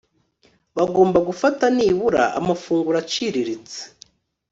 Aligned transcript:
bagomba 0.77 1.19
gufata 1.27 1.63
nibura 1.75 2.23
amafunguro 2.39 2.97
aciriritse 3.03 3.79